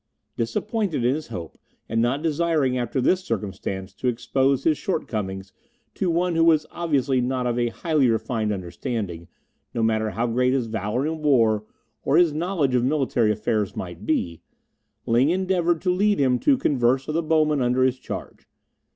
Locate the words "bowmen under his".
17.21-17.99